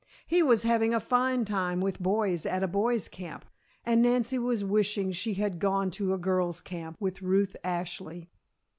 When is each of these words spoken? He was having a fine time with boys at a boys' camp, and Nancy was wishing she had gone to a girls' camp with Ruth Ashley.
He 0.25 0.41
was 0.41 0.63
having 0.63 0.95
a 0.95 0.99
fine 0.99 1.45
time 1.45 1.79
with 1.79 2.01
boys 2.01 2.47
at 2.47 2.63
a 2.63 2.67
boys' 2.67 3.07
camp, 3.07 3.45
and 3.85 4.01
Nancy 4.01 4.39
was 4.39 4.63
wishing 4.63 5.11
she 5.11 5.35
had 5.35 5.59
gone 5.59 5.91
to 5.91 6.11
a 6.11 6.17
girls' 6.17 6.59
camp 6.59 6.97
with 6.99 7.21
Ruth 7.21 7.55
Ashley. 7.63 8.31